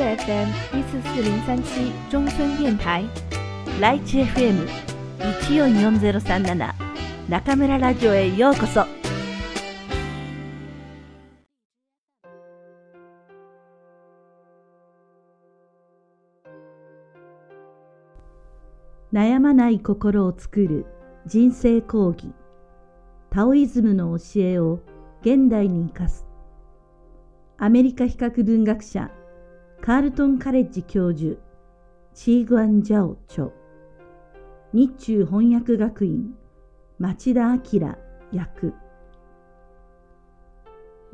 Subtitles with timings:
[0.00, 3.04] FM 一四四零三七中村電台
[3.80, 4.66] ライチ FM
[5.46, 6.74] 一四四ゼロ三七
[7.28, 8.86] 中村ラジオへようこそ。
[19.12, 20.86] 悩まない心を作る
[21.26, 22.32] 人生講義
[23.28, 24.80] タオイズムの教えを
[25.22, 26.26] 現代に生かす
[27.58, 29.10] アメリカ比較文学者
[29.82, 31.36] カールトンカレッジ教授
[32.14, 33.48] チーグアン・ジャオ著
[34.72, 36.34] 日中翻訳学院
[36.98, 37.96] 町田明
[38.32, 38.74] 役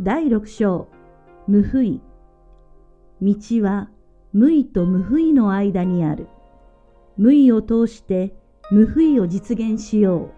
[0.00, 0.88] 第六章
[1.46, 2.00] 無不意
[3.22, 3.88] 道は
[4.32, 6.28] 無意と無不意の間にある
[7.16, 8.34] 無意を通して
[8.70, 10.30] 無不意を実現しよう。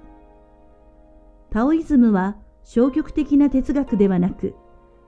[1.51, 4.55] タオイズムは消極的な哲学ではなく、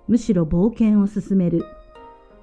[0.09, 1.65] むしろ冒険を進める。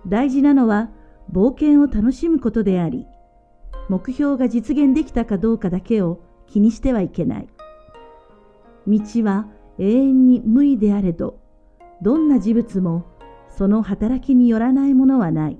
[0.05, 0.89] 大事なのは
[1.31, 3.05] 冒険を楽しむことであり、
[3.89, 7.47] 目標が実現できたかどうかだけを気にしてはいけない。
[8.87, 9.47] 道は
[9.79, 11.39] 永遠に無意であれど、
[12.01, 13.05] どんな事物も
[13.49, 15.59] その働きによらないものはない。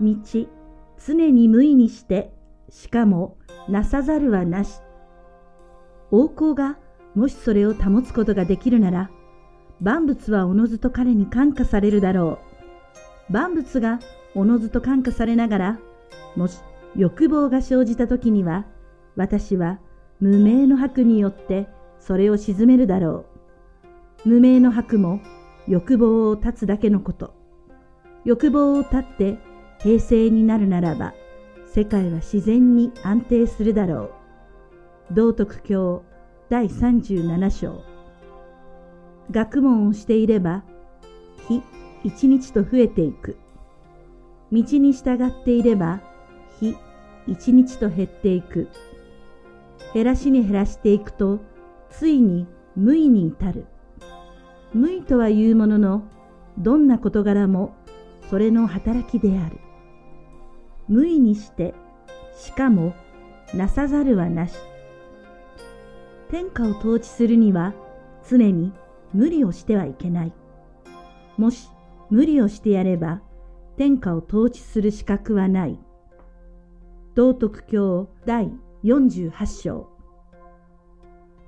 [0.00, 0.14] 道
[1.04, 2.32] 常に無意にして、
[2.70, 3.36] しかも
[3.68, 4.80] なさざるはなし。
[6.10, 6.78] 王侯が
[7.14, 9.10] もしそれを保つことができるなら、
[9.80, 12.47] 万物はおのずと彼に感化されるだろう。
[13.30, 14.00] 万物が
[14.34, 15.78] おのずと感化されながら、
[16.36, 16.60] もし
[16.96, 18.66] 欲望が生じた時には、
[19.16, 19.80] 私は
[20.20, 21.68] 無名の白によって
[21.98, 23.26] それを鎮めるだろ
[24.24, 24.28] う。
[24.28, 25.20] 無名の白も
[25.66, 27.34] 欲望を断つだけのこと。
[28.24, 29.38] 欲望を断って
[29.78, 31.14] 平成になるならば、
[31.66, 34.10] 世界は自然に安定するだろ
[35.10, 35.14] う。
[35.14, 36.02] 道徳教
[36.48, 37.82] 第37章。
[39.30, 40.64] 学問をしていれば、
[41.48, 41.62] 日
[42.04, 43.36] 一日と増えていく。
[44.52, 46.00] 道に従っていれば、
[46.60, 46.76] 日
[47.26, 48.68] 一日と減っていく。
[49.94, 51.40] 減らしに減らしていくと、
[51.90, 52.46] ついに
[52.76, 53.66] 無意に至る。
[54.72, 56.02] 無意とはいうものの、
[56.58, 57.74] どんな事柄も
[58.30, 59.58] それの働きである。
[60.88, 61.74] 無意にして、
[62.36, 62.94] しかも
[63.54, 64.56] なさざるはなし。
[66.30, 67.72] 天下を統治するには
[68.28, 68.72] 常に
[69.14, 70.32] 無理をしてはいけない。
[71.38, 71.70] もし
[72.10, 73.22] 無理をしてやれば
[73.76, 75.78] 天下を統治する資格はない。
[77.14, 78.52] 道徳教第
[78.84, 79.88] 48章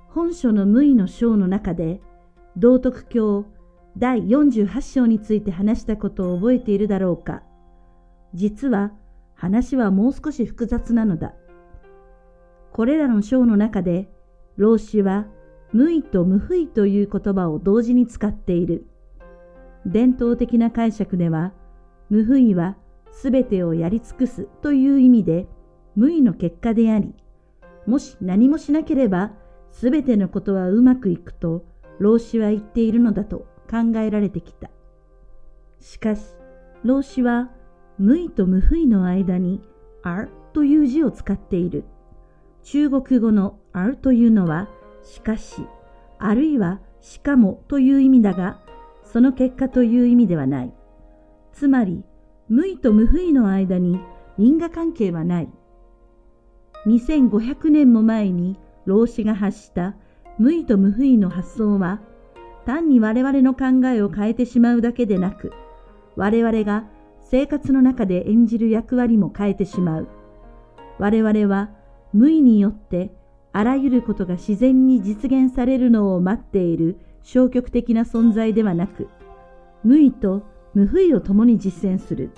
[0.09, 2.01] 本書の無意の章の中で
[2.57, 3.45] 道徳教
[3.97, 7.43] 第48章について話したことを覚えているだろうか
[8.33, 8.91] 実は
[9.41, 11.33] 話はもう少し複雑なのだ。
[12.71, 14.07] これらの章の中で、
[14.55, 15.25] 老子は
[15.73, 18.85] 無意と無不意という言葉を同時に使っている。
[19.85, 21.53] 伝統的な解釈では、
[22.09, 22.77] 無不意は
[23.23, 25.47] 全てをやり尽くすという意味で、
[25.95, 27.13] 無意の結果であり、
[27.85, 29.31] もし何もしなければ
[29.71, 31.65] 全てのことはうまくいくと
[31.99, 34.69] 老子は言っているのだと考えられてきた。
[35.79, 36.21] しかし、
[36.83, 37.51] 老子は
[37.97, 39.61] 無意と無不意の間に、
[40.03, 41.83] あるという字を使っている。
[42.63, 44.67] 中国語のあるというのは、
[45.03, 45.67] しかし、
[46.17, 48.59] あるいはしかもという意味だが、
[49.11, 50.73] その結果という意味ではない。
[51.51, 52.03] つまり、
[52.47, 53.99] 無意と無不意の間に
[54.37, 55.49] 因果関係はない。
[56.87, 59.95] 2500年も前に老子が発した
[60.37, 61.99] 無意と無不意の発想は、
[62.65, 65.51] 単に我々の考えを変えてしまうだけでなく、
[66.15, 66.85] 我々が
[67.21, 70.07] 生活の中で演じる役割も変えてしまう。
[70.99, 71.69] 我々は
[72.13, 73.11] 無意によって
[73.53, 79.07] あらゆることが自然に実現されるのを待っている消極的な存在ではなく、
[79.83, 80.43] 無意と
[80.73, 82.31] 無不意を共に実践する。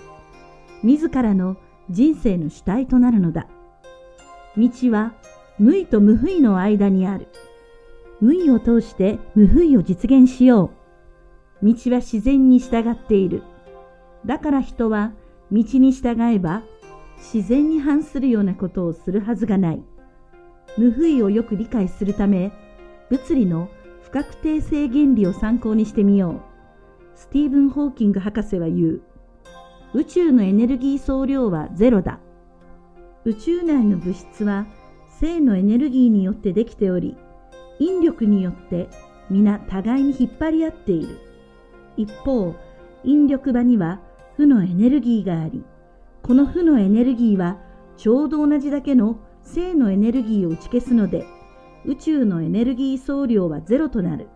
[0.84, 1.58] 自らの
[1.90, 3.48] 人生の主体となるのだ。
[4.58, 5.14] 道は
[5.58, 7.28] 無意と無不意の間にある。
[8.20, 10.72] 無意を通して無不意を実現しよ
[11.62, 11.66] う。
[11.66, 13.44] 道は自然に従っている。
[14.26, 15.12] だから人は
[15.52, 16.64] 道に従えば
[17.18, 19.84] 自然に反するようなことをするはずがない。
[20.78, 22.52] 無不意をよく理解するため、
[23.10, 23.70] 物理の
[24.14, 26.42] 確定性原理を参考にしてみよう。
[27.16, 29.02] スティーブン・ホーキング博士は言う。
[29.96, 32.20] 宇宙のエネルギー総量はゼロだ。
[33.26, 34.68] 宇宙内の物質は
[35.20, 37.18] 正のエネルギーによってできており、
[37.80, 38.88] 引力によって
[39.32, 41.20] 皆互いに引っ張り合っている。
[41.98, 42.54] 一方、
[43.04, 44.00] 引力場には
[44.38, 45.64] 負のエネルギーがあり、
[46.22, 47.58] この負のエネルギーは
[47.98, 51.26] ちょうど同じだけの正のエネルギーを打ち消すので、
[51.86, 54.30] 宇宙のエネルギー総量はゼロとなる。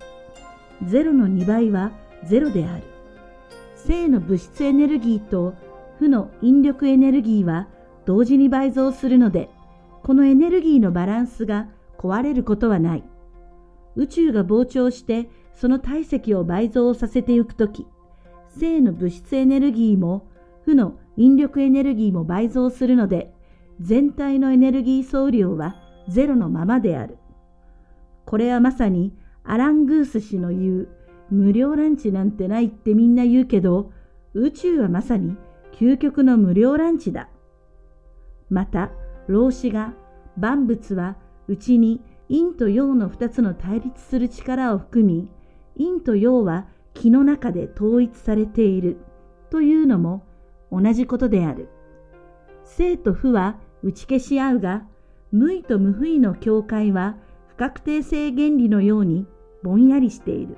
[0.85, 1.91] ゼロの2倍は
[2.25, 2.83] ゼロである。
[3.75, 5.53] 正の物質エネルギーと
[5.99, 7.67] 負の引力エネルギーは
[8.05, 9.49] 同時に倍増するので、
[10.03, 11.67] このエネルギーのバランスが
[11.97, 13.03] 壊れることはない。
[13.95, 17.87] 宇宙が膨張してその体積を倍増させていくとき、
[18.49, 20.27] 正の物質エネルギーも
[20.65, 23.33] 負の引力エネルギーも倍増するので、
[23.79, 25.75] 全体のエネルギー総量は
[26.09, 27.17] ゼロのままである。
[28.27, 29.13] これはまさに
[29.45, 30.87] アラン・グース氏の言う
[31.31, 33.93] 無料ランチなんてないってみんな言うけど、
[34.33, 35.37] 宇宙はまさに
[35.73, 37.29] 究極の無料ランチだ。
[38.49, 38.91] また、
[39.27, 39.93] 老子が
[40.37, 41.15] 万物は
[41.47, 45.29] うちに陰と陽の二つの対立する力を含み、
[45.77, 48.97] 陰と陽は気の中で統一されている
[49.49, 50.25] というのも
[50.69, 51.69] 同じことである。
[52.65, 54.85] 生と負は打ち消し合うが、
[55.31, 57.15] 無意と無不意の境界は
[57.57, 59.25] 確定性原理のように
[59.63, 60.57] ぼんやりしている。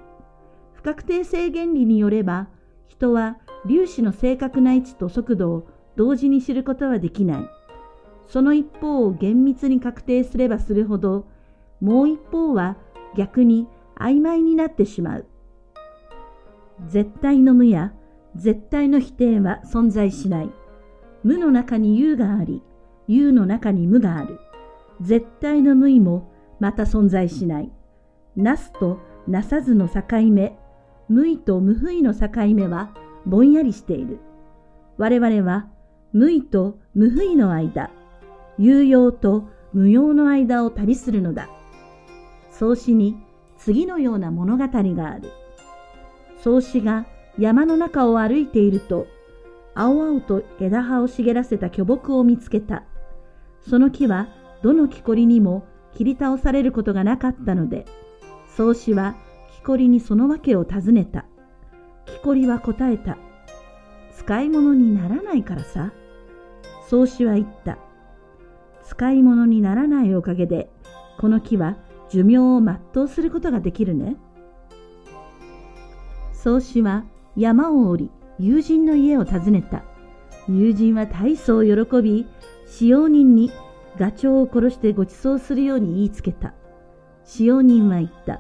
[0.74, 2.48] 不確定性原理によれば、
[2.88, 3.38] 人は
[3.68, 7.50] 粒子の正確な位置と速度を同時に知ることはできない。
[8.28, 11.26] その一方を厳密に確定すればするほど、
[11.82, 12.78] もう一方は
[13.16, 13.68] 逆に
[13.98, 15.26] 曖昧になってしまう。
[16.88, 17.94] 絶対の無や
[18.36, 20.52] 絶対の否定は存在しない。
[21.24, 22.62] 無の中に有があり、
[23.08, 24.40] 有の中に無がある。
[25.02, 27.72] 絶対の無意もまた存在しない。
[28.36, 30.02] なすとなさずの境
[30.32, 30.58] 目、
[31.08, 32.92] 無意と無不意の境目は
[33.26, 34.20] ぼんやりしている。
[34.98, 35.68] 我々は
[36.14, 37.92] 無意と無不意の間、
[38.58, 41.50] 有用と無用の間を旅するのだ。
[42.52, 43.18] 創始に
[43.58, 45.30] 次のような物語がある。
[46.38, 47.06] 創始が
[47.38, 49.08] 山の中を歩いていると、
[49.76, 52.84] 青々と枝葉を茂らせた巨木を見つけた。
[53.62, 54.28] その木は
[54.62, 55.64] どの木こりにも
[56.00, 57.84] 切り倒されることがなかったので、
[58.56, 59.18] 宗師は
[59.52, 61.26] 木こりにその訳を尋ねた。
[62.06, 63.18] 木こりは答えた。
[64.16, 65.92] 使い物にならないからさ。
[66.90, 67.80] 宗師は言った。
[68.86, 70.72] 使い物にならないおかげで、
[71.20, 71.76] この木は
[72.10, 74.16] 寿命を全うすることができるね。
[76.32, 77.04] 宗師は
[77.36, 78.10] 山を降り、
[78.40, 79.84] 友人の家を訪ねた。
[80.48, 82.26] 友人は大層喜び、
[82.68, 83.52] 使用人に
[84.00, 86.54] ガチョウを殺してご馳走するように言いつけた。
[87.26, 88.40] 使用人は言った。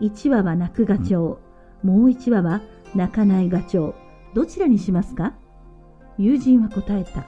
[0.00, 1.38] 1羽は泣くガチョ
[1.82, 2.60] ウ、もう1羽は
[2.94, 3.94] 泣かないガチョウ。
[4.34, 5.34] どちらにしますか？
[6.16, 7.26] 友人は答えた。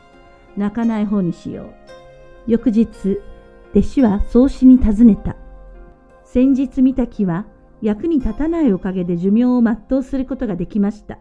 [0.57, 1.75] 泣かない方にしよう。
[2.47, 3.19] 翌日、
[3.73, 5.35] 弟子は宗師に尋ねた。
[6.23, 7.47] 先日見た木は
[7.83, 11.19] 役に立たないおかげで寿命を全うすることができました。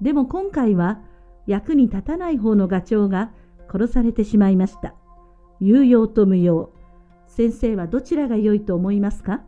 [0.00, 1.00] でも今回は
[1.46, 3.32] 役に立たない方のガチョウが
[3.70, 4.94] 殺されてしまいました。
[5.60, 6.72] 有用と無用。
[7.26, 9.42] 先生はどちらが良いと思いますか？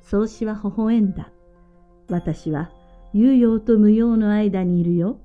[0.00, 1.30] 宗師は微笑んだ。
[2.08, 2.70] 私は
[3.12, 5.18] 有用と無用の間にいるよ。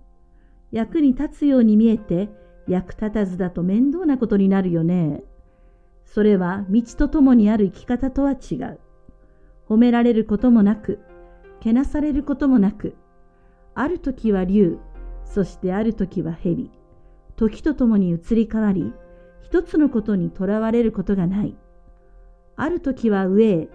[0.72, 2.30] 役に立つように見えて
[2.68, 5.24] 役立たずだと面倒なことになるよね。
[6.06, 8.80] それは道とともにある生き方とは違う。
[9.68, 11.00] 褒められることもなく、
[11.60, 12.96] けなされることもなく、
[13.74, 14.78] ある時は竜、
[15.26, 16.72] そしてある時は蛇。
[17.36, 18.94] 時とともに移り変わり、
[19.46, 21.56] 一つのことにとらわれることがない。
[22.56, 23.70] ある時は上へ、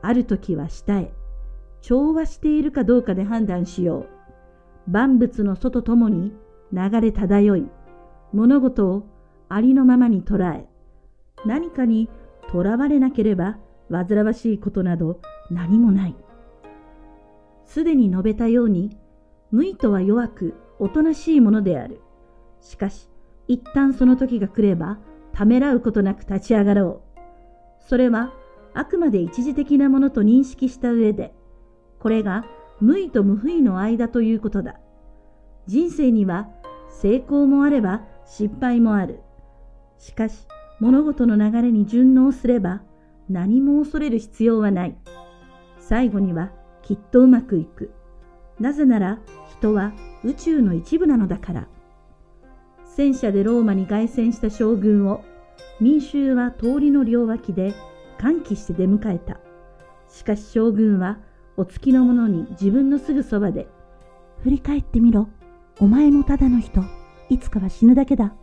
[0.00, 1.12] ある時は下へ。
[1.80, 4.06] 調和しているかどうかで判断しよ
[4.86, 4.90] う。
[4.90, 6.32] 万物の外ともに
[6.72, 7.66] 流れ漂い、
[8.32, 9.06] 物事を
[9.48, 10.68] ありのままに捉え、
[11.44, 12.08] 何かに
[12.48, 13.58] とらわれなければ
[13.90, 15.20] 煩わしいことなど
[15.50, 16.16] 何もない。
[17.64, 18.96] すでに述べたように、
[19.50, 22.00] 無意とは弱くおとなしいものである。
[22.60, 23.08] しかし、
[23.48, 24.98] 一旦その時が来れば、
[25.38, 27.20] ためらうことなく立ち上がろう。
[27.88, 28.32] それは、
[28.74, 31.32] あくまで一時的なものと認識した上で、
[32.00, 32.44] これが
[32.80, 34.80] 無意と無不意の間ということだ。
[35.68, 36.48] 人生には
[36.90, 39.20] 成功もあれば失敗もある。
[39.96, 40.48] しかし、
[40.80, 42.82] 物事の流れに順応すれば
[43.30, 44.96] 何も恐れる必要はない。
[45.78, 46.50] 最後には
[46.82, 47.92] きっとうまくいく。
[48.58, 49.20] なぜなら
[49.56, 49.92] 人は
[50.24, 51.68] 宇宙の一部なのだから。
[52.84, 55.22] 戦車でローマに凱旋した将軍を
[55.80, 57.74] 民衆は通りの両脇で
[58.18, 59.38] 歓喜して出迎えた。
[60.08, 61.18] しかし将軍は
[61.56, 63.68] お付きの者に自分のすぐそばで、
[64.42, 65.28] 振り返ってみろ。
[65.80, 66.82] お前もただの人。
[67.28, 68.34] いつかは死ぬだけだ。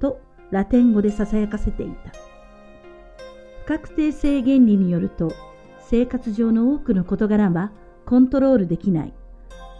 [0.00, 2.12] とラテン語で囁かせていた。
[3.64, 5.32] 不確定性原理によると、
[5.80, 7.72] 生活上の多くの事柄は
[8.04, 9.14] コントロールできない。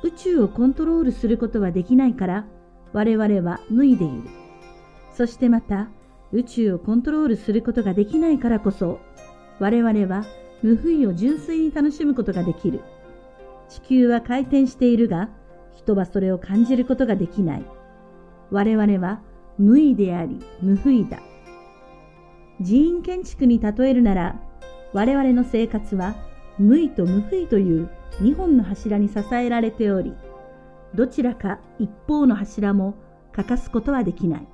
[0.03, 2.47] 宇宙をコントロールすることはできないから、
[2.93, 4.23] 我々は無意でいる。
[5.13, 5.89] そしてまた、
[6.35, 8.99] 宇宙をコントロールすることができないからこそ、
[9.61, 10.27] 我々は
[10.63, 12.81] 無不意を純粋に楽しむことができる。
[13.69, 15.31] 地球は回転しているが、
[15.77, 17.65] 人はそれを感じることができない。
[18.51, 19.23] 我々は
[19.59, 21.21] 無意であり無不意だ。
[22.59, 24.41] 寺院建築に例えるなら、
[24.93, 26.17] 我々の生活は
[26.59, 27.89] 無意と無不意という
[28.21, 30.13] 2本の柱に支えられており、
[30.97, 32.97] どちらか一方の柱も
[33.31, 34.54] 欠かすことはできない。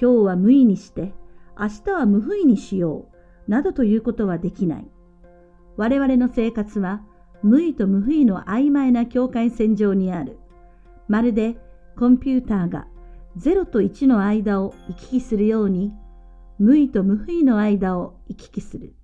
[0.00, 1.12] 今日は無意にして、
[1.58, 3.06] 明日は無不意にしよ
[3.46, 4.88] う、などということはできない。
[5.76, 7.02] 我々の生活は
[7.42, 10.38] 無意と無不意の曖昧な境界線上にある。
[11.08, 11.56] まるで
[11.98, 12.86] コンピューターが
[13.38, 15.92] 0と1の間を行き来するように、
[16.58, 18.94] 無意と無不意の間を行き来する。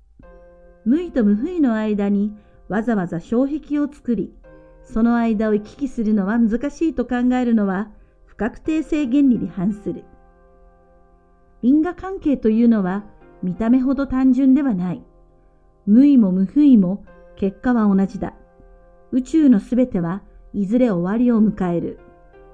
[0.85, 2.33] 無意と無不意の間に
[2.69, 4.33] わざわざ障壁を作り、
[4.85, 7.91] その間を行き来するのは難しいと考えるのは
[8.25, 10.05] 不確定性原理に反する。
[11.63, 13.05] 因果関係というのは
[13.43, 15.03] 見た目ほど単純ではない。
[15.87, 17.05] 無意も無不意も
[17.37, 18.35] 結果は同じだ。
[19.11, 20.23] 宇宙のすべては
[20.53, 21.99] いずれ終わりを迎える。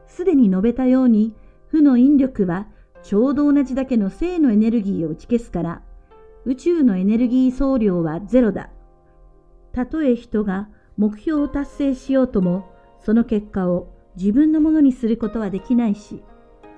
[0.07, 1.35] すでに述べたように、
[1.69, 2.69] 負の引力は
[3.03, 5.83] ちょうど同じだけの正のエネルギーを打ち消すから、
[6.45, 8.71] 宇宙のエネルギー総量はゼロだ。
[9.73, 12.71] たとえ人が目標を達成しようとも、
[13.01, 16.23] その結果を自分のものにすることはできないし、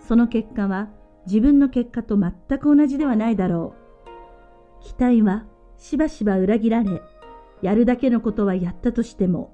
[0.01, 0.89] その結果は
[1.27, 3.75] 自分の結果と全く同じではないだろ
[4.81, 4.85] う。
[4.85, 5.45] 期待は
[5.77, 7.03] しばしば裏切られ、
[7.63, 9.53] やるだけのことはやったとしても、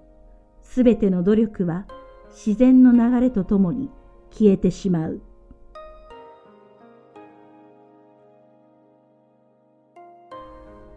[0.63, 1.87] すべての努力は
[2.29, 3.91] 自然の流れとともに
[4.31, 5.23] 消えてしまう。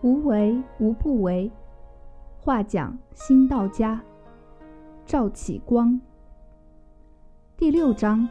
[0.01, 1.51] 无为无不为。
[2.41, 4.03] 话讲新道家，
[5.07, 5.99] 赵启光。
[7.57, 8.27] 第六章，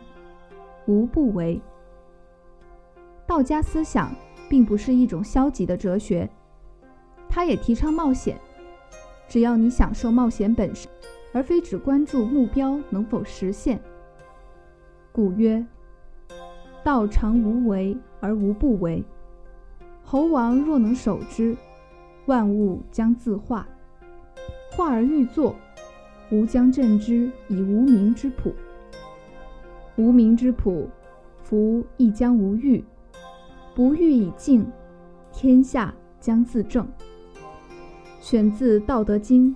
[0.86, 1.60] 无不为。
[3.26, 4.14] 道家思想
[4.48, 6.28] 并不是一种消极的哲学，
[7.28, 8.38] 它也提倡冒险。
[9.26, 10.90] 只要你享受冒险本身，
[11.32, 13.80] 而非只关注目标能否实现。
[15.10, 15.64] 古曰：
[16.84, 19.02] 道常无为而无不为。
[20.02, 21.56] 猴王若能守之，
[22.26, 23.66] 万物将自化。
[24.70, 25.56] 化而欲作，
[26.30, 28.52] 吾将镇之以无名之朴。
[29.96, 30.88] 无名之朴，
[31.42, 32.84] 夫亦将无欲。
[33.74, 34.64] 不欲以静，
[35.32, 36.86] 天下将自正。
[38.20, 39.50] 选自《道德经》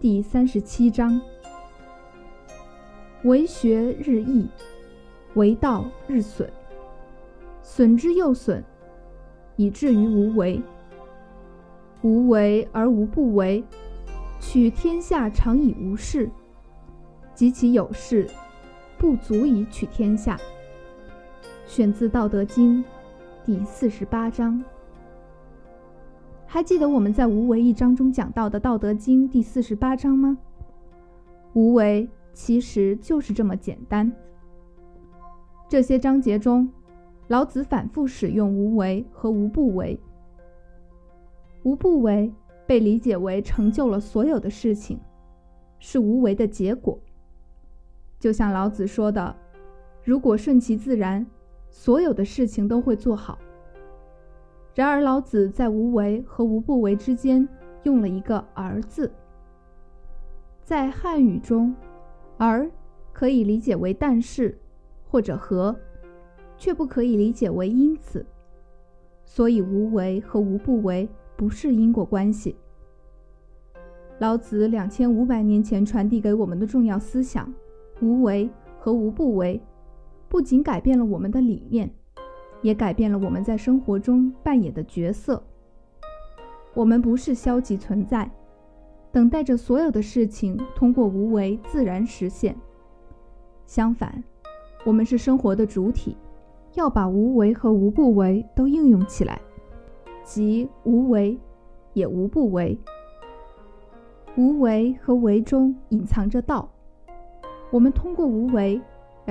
[0.00, 1.20] 第三十七章。
[3.22, 4.48] 为学日益，
[5.34, 6.50] 为道日损，
[7.62, 8.64] 损之又损，
[9.54, 10.60] 以至于无为。
[12.02, 13.62] 无为而无不为。
[14.40, 16.28] 取天下常以无事，
[17.32, 18.28] 及其有事，
[18.98, 20.36] 不足以取天下。
[21.64, 22.82] 选自《道德经》
[23.44, 24.62] 第四十八章。
[26.46, 30.38] 还记得我们在“无为”一章中讲到的《道德经》第四十八章吗？
[31.54, 34.10] 无为其实就是这么简单。
[35.68, 36.68] 这些章节中，
[37.28, 39.98] 老子反复使用“无为”和“无不为”。
[41.64, 42.32] 无不为。
[42.64, 44.98] 被理解为成就了所有的事情，
[45.80, 46.96] 是无为的结果。
[48.20, 49.34] 就像老子说的
[50.04, 51.26] ：“如果顺其自然，
[51.72, 53.36] 所有的事情都会做好。”
[54.74, 57.46] 然而，老子在无为和无不为之间
[57.82, 59.10] 用了一个“而”字。
[60.62, 61.74] 在汉语中
[62.38, 62.70] ，“而”
[63.12, 64.56] 可以理解为“但是”
[65.10, 65.76] 或者“和”，
[66.56, 68.24] 却不可以理解为“因此”。
[69.26, 72.54] 所以，无为和无不为不是因果关系。
[74.18, 77.52] 老子两千五百年前传递给我们的重要思想
[78.00, 78.48] “无为”
[78.78, 79.60] 和“无不为”，
[80.32, 81.92] 不仅改变了我们的理念，
[82.62, 85.44] 也改变了我们在生活中扮演的角色。
[86.72, 88.30] 我们不是消极存在，
[89.12, 92.56] 等待着所有的事情通过无为自然实现。
[93.66, 94.24] 相反，
[94.86, 96.16] 我们是生活的主体，
[96.72, 99.38] 要把无为和无不为都应用起来，
[100.24, 101.38] 即无为
[101.92, 102.78] 也无不为。
[104.38, 106.70] 无为和为中隐藏着道，
[107.70, 108.80] 我们通过无为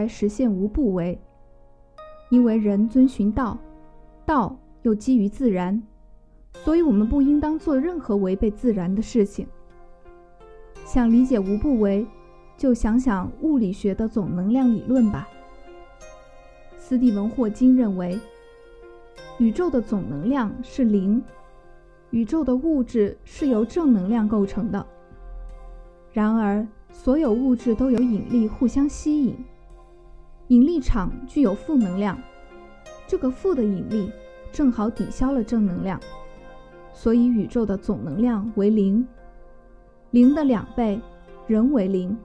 [0.01, 1.19] 来实现无不为。
[2.29, 3.57] 因为人遵循道，
[4.25, 5.81] 道又基于自然，
[6.53, 9.45] 所以我们不应当做任何违背自然的事情。
[10.85, 12.07] 想理解无不为，
[12.57, 15.27] 就想想物理学的总能量理论吧。
[16.77, 18.19] 斯蒂文·霍金认为，
[19.37, 21.21] 宇宙的总能量是零。
[22.09, 24.85] 宇宙的物质是由正能量构成的。
[26.11, 29.35] 然而，所有物质都有引力互相吸引，
[30.51, 32.19] 引力场具有负能量，
[33.07, 34.11] 这个负的引力
[34.51, 35.97] 正好抵消了正能量，
[36.91, 39.07] 所以宇宙的总能量为零。
[40.09, 40.99] 零的两倍，
[41.47, 42.17] 人为零。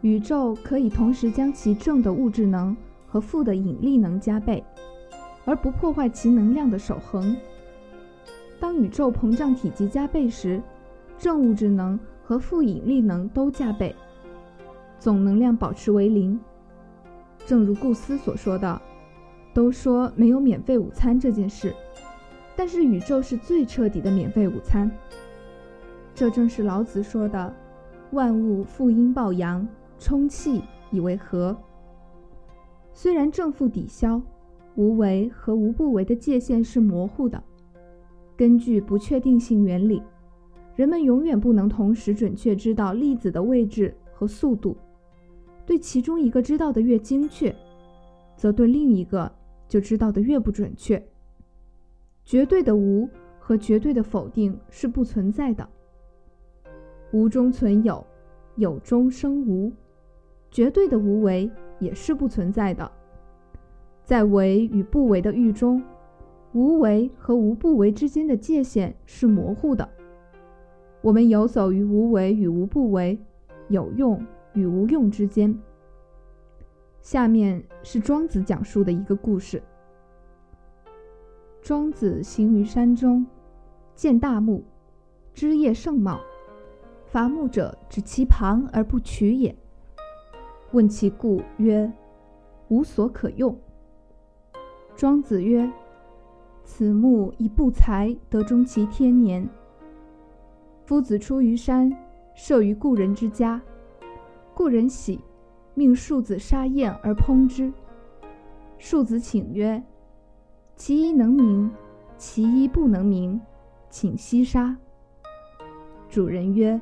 [0.00, 2.76] 宇宙可以同时将其正的物质能
[3.06, 4.64] 和负的引力能加倍，
[5.44, 7.36] 而不破坏其能量的守恒。
[8.58, 10.60] 当宇宙膨胀体积加倍时，
[11.16, 13.94] 正物质能和负引力能都加倍，
[14.98, 16.36] 总能量保持为零。
[17.48, 18.78] 正如顾斯所说的
[19.54, 21.74] ：“都说没有免费午餐这件事，
[22.54, 24.90] 但是宇宙是最彻底的免费午餐。”
[26.14, 27.50] 这正是老子说的
[28.12, 29.66] ：“万物负阴抱阳。”
[29.98, 31.56] 充气以为和。
[32.92, 34.20] 虽然正负抵消、
[34.74, 37.42] 无为和无不为的界限是模糊的，
[38.36, 40.02] 根据不确定性原理，
[40.76, 44.76] 人们永远不能同时准确知道粒子的位置和速度。
[45.68, 47.54] 对其中一个知道的越精确，
[48.34, 49.30] 则对另一个
[49.68, 51.00] 就知道的越不准确。
[52.24, 53.06] 绝对的无
[53.38, 55.68] 和绝对的否定是不存在的。
[57.12, 58.02] 无中存有，
[58.56, 59.70] 有中生无。
[60.50, 62.90] 绝对的无为也是不存在的，
[64.04, 65.82] 在为与不为的域中，
[66.54, 69.86] 无为和无不为之间的界限是模糊的。
[71.02, 73.18] 我们游走于无为与无不为、
[73.68, 74.18] 有用
[74.58, 75.56] 与无用之间。
[77.00, 79.62] 下面是庄子讲述的一个故事：
[81.62, 83.24] 庄子行于山中，
[83.94, 84.64] 见大木，
[85.32, 86.20] 枝叶盛茂，
[87.06, 89.56] 伐木者指其旁而不取也。
[90.72, 91.90] 问其故曰
[92.68, 93.56] ：“无所可用。”
[94.96, 95.70] 庄子曰
[96.64, 99.48] ：“此木以不才得终其天年。
[100.84, 101.90] 夫子出于山，
[102.34, 103.60] 射于故人之家，
[104.58, 105.20] 故人喜，
[105.74, 107.72] 命庶子杀燕而烹之。
[108.76, 109.80] 庶子请曰
[110.74, 111.70] ：‘其一能鸣，
[112.16, 113.40] 其一不能鸣，
[113.88, 114.76] 请息杀。’
[116.10, 116.80] 主人曰：‘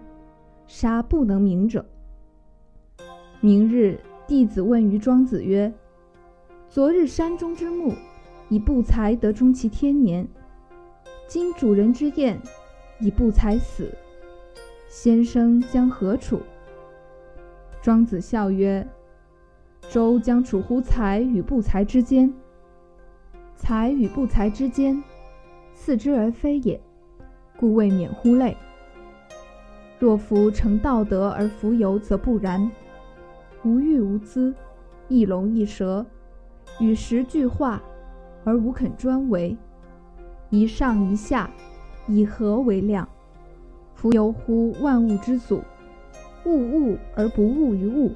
[0.66, 1.84] 杀不能鸣者。’”
[3.42, 5.70] 明日，弟子问于庄子曰
[6.70, 7.92] ：“昨日山中之木，
[8.48, 10.26] 以不才得终其天年。
[11.28, 12.40] 今主人之燕，
[13.00, 13.92] 以不才死，
[14.88, 16.40] 先生将何处？”
[17.86, 18.84] 庄子笑曰
[19.88, 22.34] ：“周将处乎才与不才之间。
[23.54, 25.00] 才与不才之间，
[25.72, 26.80] 似之而非也，
[27.56, 28.56] 故未免乎类。
[30.00, 32.68] 若夫成道德而弗有，则不然。”
[33.62, 34.52] 无欲无资，
[35.06, 36.04] 一龙一蛇，
[36.80, 37.80] 与时俱化，
[38.42, 39.56] 而无肯专为。
[40.50, 41.48] 一上一下，
[42.08, 43.08] 以和为量？
[43.94, 45.62] 浮游乎万物之祖，
[46.46, 48.12] 物物而不物于物，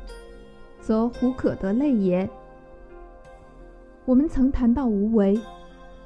[0.80, 2.30] 则胡可得类也？
[4.04, 5.38] 我们曾谈到无为，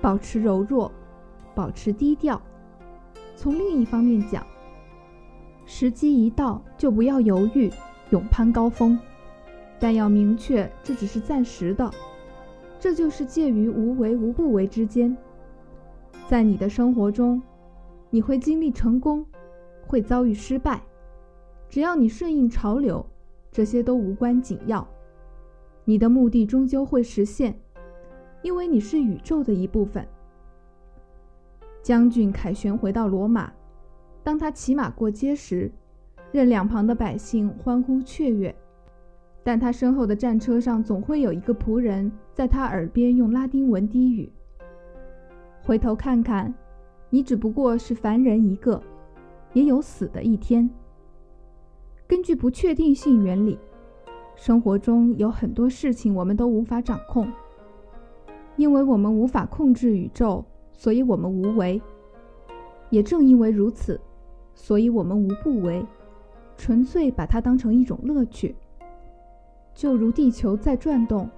[0.00, 0.90] 保持柔弱，
[1.54, 2.40] 保持低调。
[3.36, 4.44] 从另一方面讲，
[5.66, 7.70] 时机一到，就不要犹豫，
[8.10, 8.98] 勇攀高峰。
[9.78, 11.90] 但要明确，这只是暂时的，
[12.80, 15.14] 这就是介于无为无不为之间。
[16.26, 17.42] 在你的生活中，
[18.08, 19.26] 你会经历成功，
[19.86, 20.80] 会遭遇失败，
[21.74, 23.04] 只要你顺应潮流，
[23.50, 24.86] 这些都无关紧要。
[25.84, 27.52] 你的目的终究会实现，
[28.42, 30.06] 因为你是宇宙的一部分。
[31.82, 33.52] 将军凯旋回到罗马，
[34.22, 35.68] 当他骑马过街时，
[36.30, 38.54] 任两旁的百姓欢呼雀跃。
[39.42, 44.30] 但他身后的战车上总会有一个仆人在他耳边用拉丁文低语
[45.66, 46.54] ：“回头看看，
[47.10, 48.80] 你只不过是凡人一个，
[49.54, 50.70] 也有死的一天。”
[52.06, 53.58] 根据不确定性原理，
[54.36, 57.26] 生活中有很多事情我们都无法掌控，
[58.56, 61.80] 因为我们无法控制宇宙，所以我们无为。
[62.90, 63.98] 也正因为如此，
[64.54, 65.84] 所以我们无不为，
[66.56, 68.54] 纯粹把它当成一种乐趣。
[69.74, 71.28] 就如地球在转动，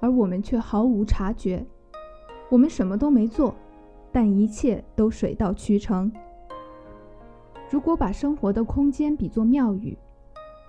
[0.00, 1.64] 而我们却毫无察觉。
[2.50, 3.54] 我们什么都没做，
[4.12, 6.12] 但一切都水到渠成。
[7.70, 9.96] 如果把生活的空间比作庙宇，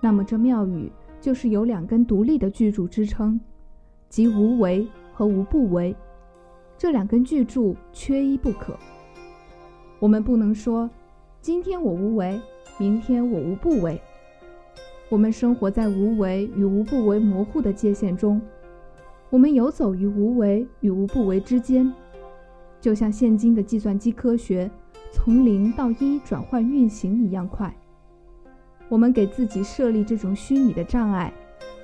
[0.00, 3.40] 那么这庙宇就是有两根独立的巨柱支撑，
[4.08, 5.94] 即无为和无不为。
[6.76, 8.78] 这两根巨柱缺一不可。
[9.98, 10.88] 我们不能说，
[11.40, 12.40] 今天我无为，
[12.78, 14.00] 明天我无不为。
[15.08, 18.40] 我们生活在无为与无不为模糊的界限中，
[19.30, 21.92] 我们游走于无为与无不为之间，
[22.80, 24.70] 就像现今的计算机科学
[25.10, 27.74] 从零到一转换运行一样快。
[28.88, 31.32] 我们给自己设立这种虚拟的障碍，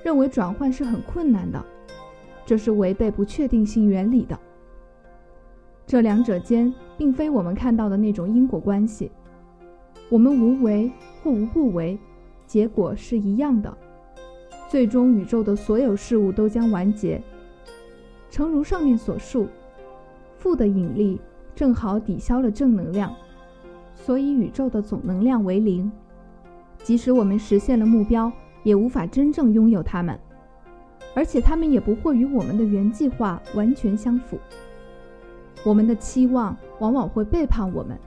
[0.03, 1.63] 认为转换是很困难的，
[2.45, 4.37] 这是违背不确定性原理的。
[5.85, 9.11] 这两者间并非我们看到的那种因果关系，
[10.09, 10.91] 我们无为
[11.23, 11.97] 或无不为。
[12.47, 13.75] 结果是一样的。
[14.69, 17.21] 最终，宇宙的所有事物都将完结。
[18.29, 19.47] 诚如上面所述，
[20.37, 21.19] 负的引力
[21.55, 23.11] 正好抵消了正能量，
[23.95, 25.91] 所以宇宙的总能量为零。
[26.83, 28.31] 即使我们实现了目标，
[28.63, 30.19] 也无法真正拥有它们，
[31.15, 34.37] 而且它们也不会与我们的原计划完全相符。
[35.65, 37.97] 我们的期望往往会背叛我们。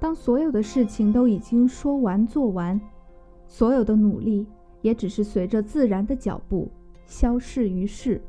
[0.00, 2.80] 当所有的事情都已经说完做完，
[3.46, 4.46] 所有的努力
[4.82, 6.68] 也只是随着自然的脚步
[7.04, 8.20] 消逝于世。